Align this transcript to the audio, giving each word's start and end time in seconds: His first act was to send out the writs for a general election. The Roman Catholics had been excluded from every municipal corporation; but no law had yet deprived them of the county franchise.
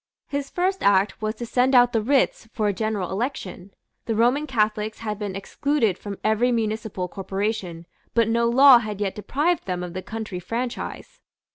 His 0.25 0.49
first 0.49 0.81
act 0.81 1.21
was 1.21 1.35
to 1.35 1.45
send 1.45 1.75
out 1.75 1.93
the 1.93 2.01
writs 2.01 2.49
for 2.53 2.67
a 2.67 2.73
general 2.73 3.11
election. 3.11 3.69
The 4.07 4.15
Roman 4.15 4.47
Catholics 4.47 5.01
had 5.01 5.19
been 5.19 5.35
excluded 5.35 5.95
from 5.95 6.17
every 6.23 6.51
municipal 6.51 7.07
corporation; 7.07 7.85
but 8.15 8.27
no 8.27 8.49
law 8.49 8.79
had 8.79 8.99
yet 8.99 9.13
deprived 9.13 9.67
them 9.67 9.83
of 9.83 9.93
the 9.93 10.01
county 10.01 10.39
franchise. 10.39 11.21